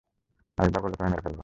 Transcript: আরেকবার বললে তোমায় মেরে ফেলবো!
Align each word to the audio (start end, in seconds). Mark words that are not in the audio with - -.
আরেকবার 0.57 0.81
বললে 0.83 0.95
তোমায় 0.95 1.11
মেরে 1.11 1.23
ফেলবো! 1.25 1.39